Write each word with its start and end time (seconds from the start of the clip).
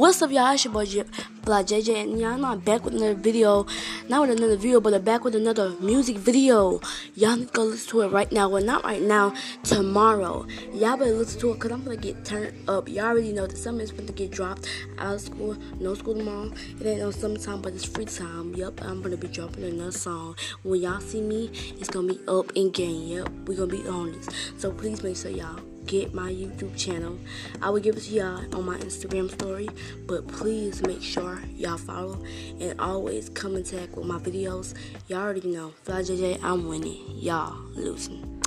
What's 0.00 0.22
up, 0.22 0.30
y'all? 0.30 0.54
It's 0.54 0.64
your 0.64 0.72
boy 0.72 0.86
J- 0.86 1.04
Black 1.44 1.66
JJ, 1.66 2.04
and 2.04 2.18
y'all 2.18 2.38
not 2.38 2.64
back 2.64 2.86
with 2.86 2.94
another 2.94 3.12
video. 3.12 3.66
Not 4.08 4.22
with 4.22 4.38
another 4.38 4.56
video, 4.56 4.80
but 4.80 4.94
I'm 4.94 5.02
back 5.02 5.24
with 5.24 5.34
another 5.34 5.76
music 5.78 6.16
video. 6.16 6.80
Y'all 7.14 7.36
need 7.36 7.48
to 7.48 7.52
go 7.52 7.64
listen 7.64 7.90
to 7.90 8.00
it 8.00 8.08
right 8.08 8.32
now. 8.32 8.48
Well, 8.48 8.64
not 8.64 8.82
right 8.82 9.02
now, 9.02 9.34
tomorrow. 9.62 10.46
Y'all 10.72 10.96
better 10.96 11.12
listen 11.12 11.38
to 11.40 11.50
it 11.50 11.54
because 11.56 11.72
I'm 11.72 11.84
going 11.84 12.00
to 12.00 12.02
get 12.02 12.24
turned 12.24 12.66
up. 12.66 12.88
Y'all 12.88 13.08
already 13.08 13.34
know 13.34 13.46
that 13.46 13.58
is 13.58 13.92
going 13.92 14.06
to 14.06 14.12
get 14.14 14.30
dropped 14.30 14.66
out 14.96 15.16
of 15.16 15.20
school. 15.20 15.54
No 15.78 15.92
school 15.92 16.14
tomorrow. 16.14 16.50
It 16.80 16.86
ain't 16.86 17.00
no 17.00 17.10
summertime, 17.10 17.60
but 17.60 17.74
it's 17.74 17.84
free 17.84 18.06
time. 18.06 18.54
Yep, 18.54 18.80
I'm 18.82 19.00
going 19.00 19.10
to 19.10 19.18
be 19.18 19.28
dropping 19.28 19.64
another 19.64 19.92
song. 19.92 20.34
When 20.62 20.80
y'all 20.80 21.00
see 21.00 21.20
me, 21.20 21.50
it's 21.78 21.90
going 21.90 22.08
to 22.08 22.14
be 22.14 22.20
up 22.26 22.50
in 22.54 22.70
game. 22.70 23.18
Yep, 23.18 23.28
we 23.48 23.54
going 23.54 23.68
to 23.68 23.82
be 23.82 23.86
on 23.86 24.12
this. 24.12 24.28
So 24.56 24.72
please 24.72 25.02
make 25.02 25.18
sure 25.18 25.30
y'all 25.30 25.60
get 25.86 26.14
my 26.14 26.30
YouTube 26.30 26.76
channel. 26.76 27.18
I 27.62 27.70
will 27.70 27.80
give 27.80 27.96
it 27.96 28.02
to 28.04 28.12
y'all 28.12 28.54
on 28.54 28.64
my 28.64 28.78
Instagram 28.78 29.30
story, 29.30 29.68
but 30.06 30.26
please 30.28 30.82
make 30.82 31.02
sure 31.02 31.40
y'all 31.54 31.78
follow 31.78 32.22
and 32.60 32.78
always 32.80 33.28
come 33.30 33.56
in 33.56 33.64
tag 33.64 33.96
with 33.96 34.06
my 34.06 34.18
videos. 34.18 34.74
Y'all 35.08 35.20
already 35.20 35.48
know, 35.48 35.72
Fly 35.84 36.02
JJ, 36.02 36.40
I'm 36.42 36.68
winning. 36.68 37.02
Y'all 37.08 37.56
losing. 37.74 38.42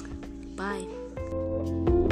Bye. 0.55 2.02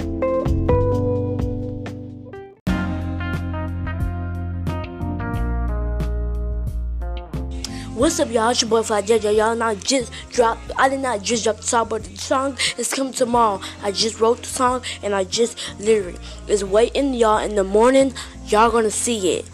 What's 8.02 8.18
up, 8.20 8.32
y'all? 8.32 8.50
It's 8.50 8.64
your 8.64 8.70
boy 8.72 8.82
JJ. 8.82 9.38
Y'all 9.38 9.56
not 9.56 9.78
just 9.84 10.12
drop. 10.32 10.58
I 10.76 10.90
did 10.90 11.02
not 11.02 11.22
just 11.22 11.44
drop 11.44 11.58
the 11.58 11.62
song, 11.62 11.88
but 11.88 12.04
the 12.04 12.18
song 12.18 12.58
is 12.80 12.92
coming 12.92 13.14
tomorrow. 13.14 13.62
I 13.84 13.92
just 13.92 14.20
wrote 14.20 14.40
the 14.40 14.48
song 14.48 14.82
and 15.04 15.14
I 15.14 15.24
just 15.24 15.56
literally 15.80 16.18
is 16.48 16.66
waiting 16.66 17.14
y'all 17.14 17.38
in 17.38 17.54
the 17.54 17.64
morning. 17.64 18.16
Y'all 18.48 18.72
gonna 18.72 18.90
see 18.90 19.34
it. 19.34 19.46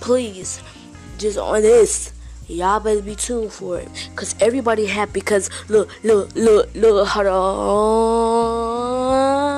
Please, 0.00 0.62
just 1.18 1.36
on 1.36 1.60
this. 1.60 2.14
Y'all 2.48 2.80
better 2.80 3.02
be 3.02 3.14
tuned 3.14 3.52
for 3.52 3.78
it. 3.78 3.90
Cause 4.14 4.34
everybody 4.40 4.86
happy 4.86 5.20
cause 5.20 5.50
look, 5.68 5.90
look, 6.02 6.34
look, 6.34 6.74
look, 6.74 7.06
hold 7.06 7.26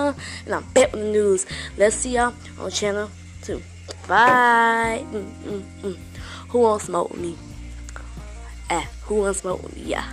on. 0.08 0.16
And 0.44 0.56
I'm 0.56 0.64
back 0.72 0.92
with 0.92 1.02
the 1.02 1.08
news. 1.08 1.46
Let's 1.77 1.94
see 1.94 2.16
y'all 2.16 2.34
on 2.58 2.72
channel 2.72 3.12
two. 3.42 3.62
Bye. 4.08 5.05
Mm, 5.12 5.33
mm, 5.44 5.62
mm. 5.83 5.96
Who 6.48 6.58
wants 6.58 6.86
smoke 6.86 7.11
with 7.11 7.20
me? 7.20 7.36
Eh, 8.70 8.84
who 9.05 9.14
wants 9.16 9.44
me? 9.44 9.56
Yeah. 9.77 10.05